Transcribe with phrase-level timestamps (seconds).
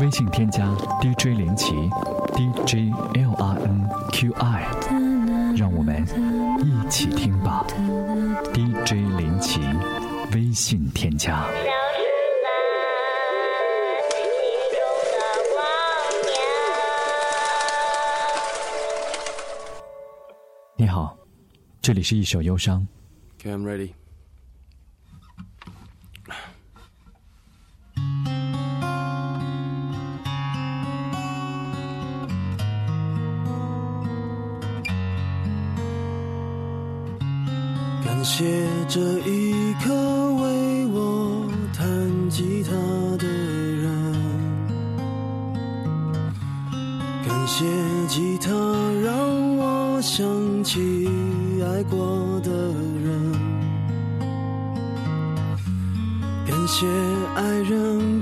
[0.00, 0.66] 微信添加
[1.02, 1.74] DJ 林奇
[2.34, 4.66] ，DJ L R N Q I，
[5.54, 6.02] 让我们
[6.62, 7.66] 一起听吧。
[8.54, 9.60] DJ 林奇，
[10.32, 11.46] 微信添加。
[20.76, 21.14] 你好，
[21.82, 22.88] 这里是一首忧伤。
[23.38, 23.99] Okay, I'm ready.
[38.40, 38.56] 感谢
[38.88, 39.92] 这一刻
[40.36, 41.84] 为我弹
[42.30, 42.70] 吉他
[43.18, 43.92] 的人，
[47.28, 47.66] 感谢
[48.08, 48.50] 吉他
[49.04, 49.12] 让
[49.58, 50.24] 我想
[50.64, 51.06] 起
[51.62, 52.50] 爱过的
[53.04, 53.30] 人，
[56.46, 56.86] 感谢
[57.36, 58.19] 爱人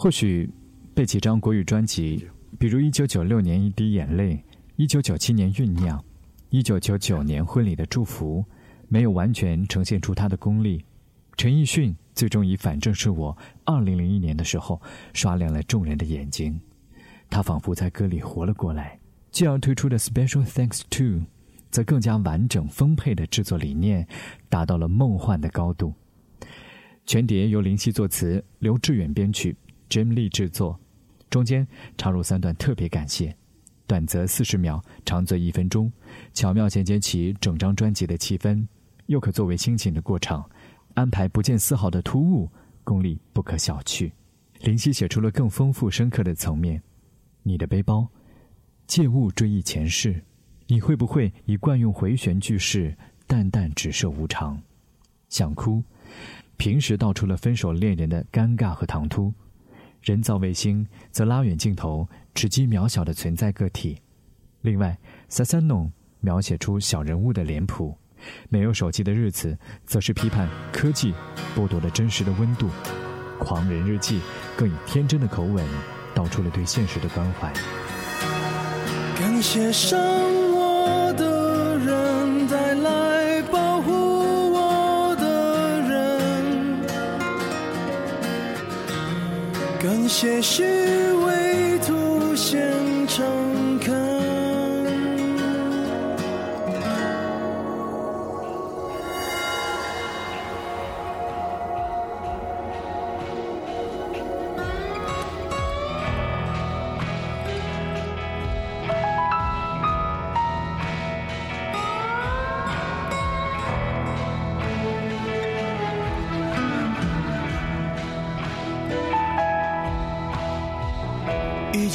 [0.00, 0.48] 或许
[0.94, 2.24] 被几张国语专辑，
[2.56, 4.34] 比如一九九六年《一滴眼泪》，
[4.76, 5.98] 一九九七年《酝酿》，
[6.50, 8.44] 一九九九年《婚礼的祝福》，
[8.86, 10.84] 没有完全呈现出他的功力。
[11.36, 14.80] 陈奕迅最终以《反正是我》二零零一年的时候
[15.14, 16.60] 刷亮了众人的眼睛，
[17.28, 19.00] 他仿佛在歌里活了过来。
[19.32, 21.04] 继而推出的《Special Thanks to》，
[21.72, 24.06] 则更加完整丰沛的制作理念，
[24.48, 25.92] 达到了梦幻的高度。
[27.04, 29.56] 全碟由林夕作词，刘志远编曲
[29.88, 30.78] ，Jim Lee 制作，
[31.30, 33.34] 中间插入三段特别感谢，
[33.86, 35.90] 短则四十秒，长则一分钟，
[36.32, 38.66] 巧妙衔接起整张专辑的气氛，
[39.06, 40.48] 又可作为心情的过场，
[40.94, 42.50] 安排不见丝毫的突兀，
[42.84, 44.10] 功力不可小觑。
[44.60, 46.82] 林夕写出了更丰富深刻的层面。
[47.42, 48.06] 你的背包，
[48.86, 50.22] 借物追忆前世，
[50.66, 52.96] 你会不会以惯用回旋句式，
[53.26, 54.60] 淡淡指涉无常？
[55.28, 55.82] 想哭。
[56.56, 59.32] 平时道出了分手恋人的尴尬和唐突，
[60.08, 64.00] 人造卫星则拉远镜头，直击渺小的存在个体。
[64.62, 64.98] 另外，
[65.28, 67.94] 萨萨农描写出小人物的脸谱，
[68.48, 71.12] 没有手机的日子，则是批判科技
[71.54, 72.70] 剥夺了真实的温度。
[73.38, 74.20] 狂人日记
[74.56, 75.62] 更以天真的口吻，
[76.14, 77.52] 道出了对现实的关怀。
[79.18, 79.70] 感谢
[90.20, 90.97] 现实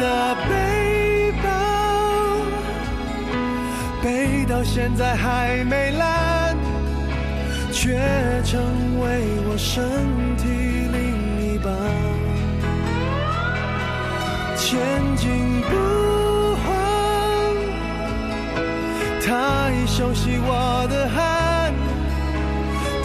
[0.00, 1.48] 的背包
[4.02, 6.56] 背到现在还没烂，
[7.72, 7.98] 却
[8.44, 9.04] 成为
[9.48, 9.84] 我身
[10.36, 10.44] 体
[10.92, 11.72] 另一半。
[14.56, 14.78] 前
[15.16, 15.26] 进
[15.62, 15.70] 不
[16.62, 16.66] 换，
[19.26, 21.72] 它已熟悉我的汗，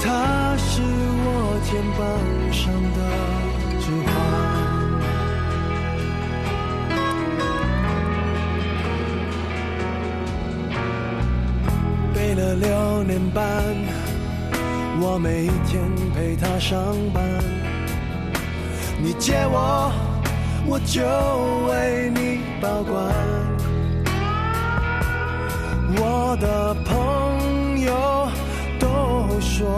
[0.04, 0.82] 它是
[1.26, 1.28] 我
[1.64, 2.02] 肩膀
[2.52, 2.62] 上
[2.94, 3.00] 的
[13.34, 13.44] 伴，
[15.02, 15.82] 我每天
[16.14, 17.24] 陪他上班。
[19.02, 19.92] 你借我，
[20.68, 21.02] 我就
[21.68, 22.94] 为你保管。
[25.96, 28.28] 我的朋友
[28.80, 29.76] 都说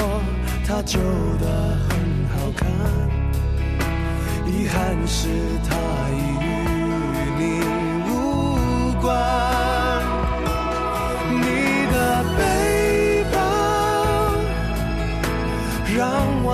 [0.68, 1.00] 他旧
[1.40, 2.68] 的很好看，
[4.46, 5.28] 遗憾是
[5.68, 5.76] 他
[6.12, 6.65] 已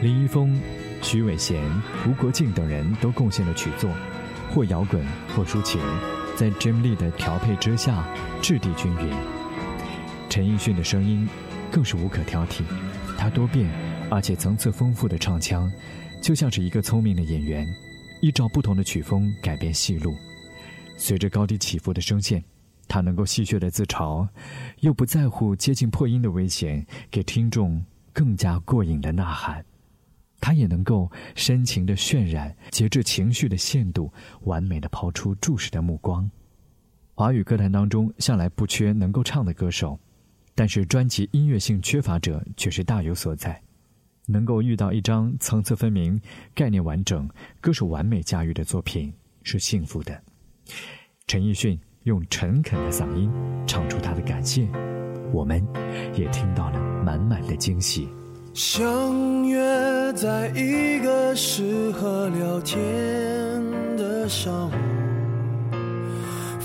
[0.00, 0.58] 林一峰、
[1.02, 1.62] 徐伟贤、
[2.08, 3.90] 吴国敬等人都贡献了曲作，
[4.50, 5.04] 或摇滚，
[5.36, 5.78] 或抒情，
[6.34, 8.02] 在 Jim Lee 的调配之下，
[8.40, 9.14] 质地均匀。
[10.30, 11.28] 陈奕迅的声音
[11.70, 12.62] 更是无可挑剔，
[13.18, 13.68] 他多变
[14.10, 15.70] 而且层次丰富的唱腔，
[16.22, 17.66] 就像是一个聪明的演员，
[18.22, 20.14] 依照不同的曲风改变戏路。
[20.96, 22.42] 随着高低起伏的声线，
[22.88, 24.26] 他能够戏谑的自嘲，
[24.78, 29.62] 又不在乎接近破音的危险，给听众更加过瘾的呐喊。
[30.40, 36.30] 他也能够深情的渲染，节制情绪的限度，完美的抛出注视的目光。
[37.14, 39.98] 华语歌坛当中向来不缺能够唱的歌手。
[40.52, 43.58] 但是专辑音乐性缺乏者却是大有所在，
[44.26, 46.20] 能够遇到一张层次分明、
[46.54, 47.26] 概念完整、
[47.62, 49.10] 歌手完美驾驭的作品
[49.42, 50.22] 是幸福的。
[51.26, 53.30] 陈奕迅用诚恳的嗓音
[53.66, 54.68] 唱出他的感谢，
[55.32, 55.66] 我们
[56.14, 58.06] 也听到了满满的惊喜。
[60.12, 62.78] 在一个适合聊天
[63.96, 64.72] 的上午。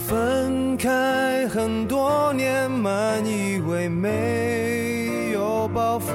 [0.07, 6.05] 分开很多年，满以为没有包袱，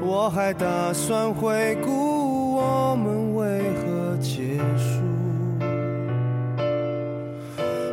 [0.00, 5.02] 我还打算回顾我们为何结束，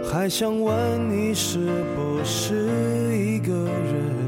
[0.10, 0.74] 还想问
[1.10, 1.60] 你是
[1.96, 2.70] 不是
[3.18, 4.23] 一个人？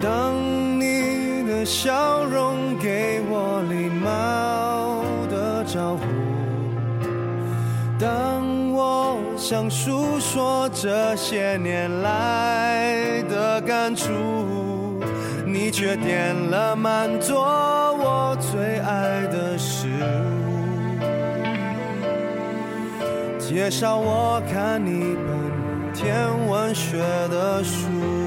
[0.00, 0.34] 当
[0.80, 5.48] 你的笑容给我礼貌的。
[5.68, 6.06] 招呼。
[7.98, 14.08] 当我想诉说这些年来的感触，
[15.44, 17.44] 你却点了满桌
[17.98, 19.88] 我最爱的食
[20.32, 21.02] 物，
[23.38, 26.96] 介绍我看一本天文学
[27.28, 28.17] 的书。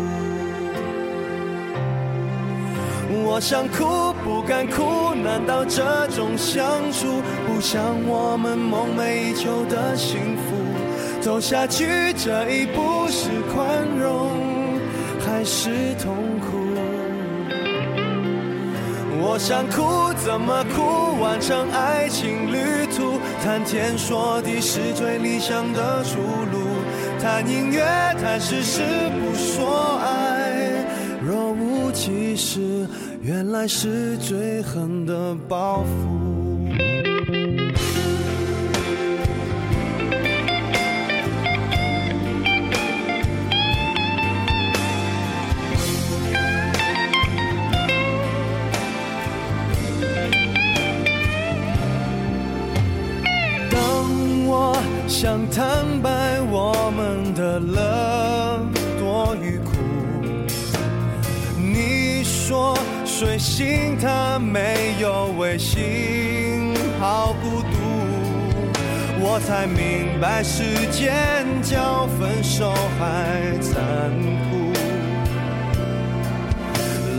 [3.14, 10.56] 我想哭不敢哭，难道这种相处不像我们梦寐以求的幸福？
[11.22, 14.32] 走下去这一步是宽容
[15.20, 16.48] 还是痛苦？
[19.24, 21.22] 我想哭怎么哭？
[21.22, 26.18] 完成爱情旅途，谈天说地是最理想的出
[26.52, 26.58] 路。
[27.22, 27.86] 谈音乐
[28.20, 28.82] 谈事实
[29.20, 30.41] 不说爱，
[31.92, 32.88] 其实。
[33.24, 36.68] 原来是最狠的报复。
[53.70, 53.78] 当
[54.48, 54.76] 我
[55.08, 57.60] 想坦白我们的
[63.24, 67.78] 睡醒，他没有微信，好孤独。
[69.20, 74.10] 我才明白，时间叫分手还残
[74.50, 74.74] 酷。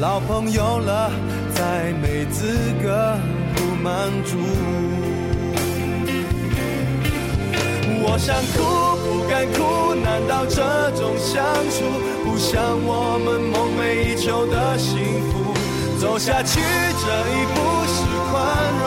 [0.01, 1.13] 老朋友了，
[1.55, 2.49] 再没资
[2.83, 3.17] 格
[3.55, 4.39] 不满足。
[8.05, 11.85] 我想哭，不敢哭，难道这种相处？
[12.25, 14.99] 不像我们梦寐以求的幸
[15.31, 15.32] 福。
[16.03, 17.95] 走下去这一步是
[18.29, 18.35] 宽
[18.83, 18.85] 容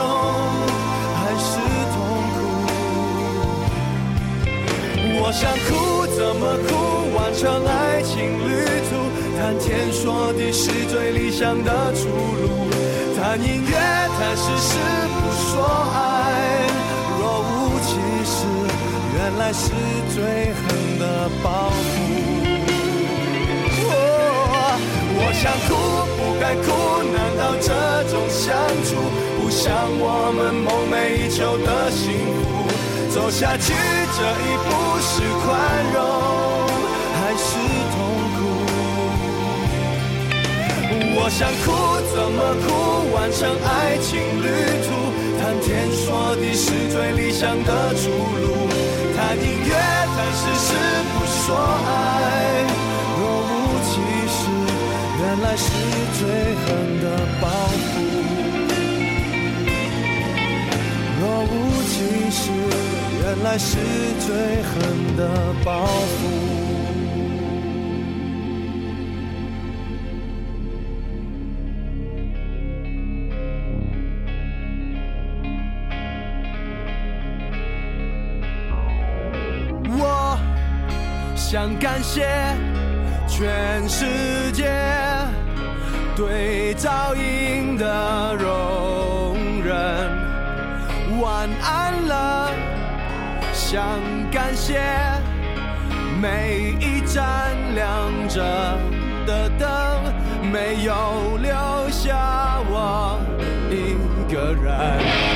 [1.16, 1.48] 还是
[1.94, 1.96] 痛
[2.34, 2.36] 苦？
[5.18, 5.66] 我想哭
[6.14, 6.68] 怎么哭？
[7.16, 8.12] 完成爱情
[8.46, 8.52] 旅
[8.90, 8.92] 途，
[9.38, 12.68] 谈天说地是最理想的出路。
[13.16, 13.72] 谈音乐，
[14.18, 14.76] 谈事，
[15.16, 15.96] 不说爱。
[17.18, 17.88] 若无其
[18.28, 18.44] 事，
[19.16, 19.72] 原来是
[20.14, 20.60] 最狠
[20.98, 21.80] 的报复。
[25.18, 25.74] 我想哭，
[26.18, 26.68] 不该哭，
[27.46, 27.70] 难道这
[28.10, 28.96] 种相处
[29.38, 32.10] 不像我们梦寐以求的幸
[32.42, 32.66] 福？
[33.14, 35.46] 走下去这一步是宽
[35.94, 35.96] 容
[37.14, 37.46] 还是
[37.94, 37.96] 痛
[38.34, 38.38] 苦？
[41.18, 41.66] 我想哭，
[42.10, 42.66] 怎么哭？
[43.14, 44.46] 完成爱情旅
[44.82, 44.88] 途，
[45.38, 48.44] 谈天说地是最理想的出路。
[49.16, 50.74] 谈音乐，谈事实，
[51.14, 51.88] 不说爱。
[53.18, 53.54] 若无
[53.86, 53.92] 其
[54.34, 54.36] 事
[55.18, 55.64] 原来是
[56.18, 56.20] 最
[56.60, 56.66] 狠
[57.00, 57.04] 的
[57.40, 58.00] 报复。
[61.18, 61.94] 若无其
[62.30, 62.50] 事，
[63.22, 63.78] 原来是
[64.20, 65.20] 最狠的
[65.64, 66.18] 报复。
[79.98, 80.38] 我
[81.34, 82.26] 想感谢
[83.26, 84.04] 全世
[84.52, 85.15] 界。
[86.16, 92.50] 对噪音的容忍，晚安了，
[93.52, 94.00] 想
[94.32, 94.80] 感谢
[96.18, 98.42] 每一盏亮着
[99.26, 99.68] 的灯，
[100.50, 101.50] 没有留
[101.90, 103.20] 下我
[103.70, 105.35] 一个人。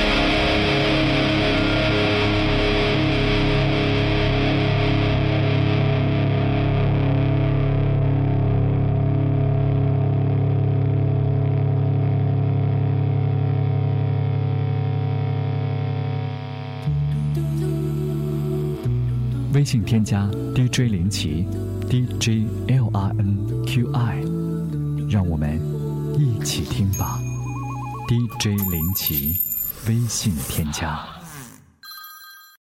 [19.60, 21.46] 微信添加 DJ 林奇
[21.86, 24.22] ，DJ L R N Q I，
[25.06, 25.60] 让我们
[26.18, 27.20] 一起听吧。
[28.08, 29.36] DJ 林奇，
[29.86, 31.19] 微信添加。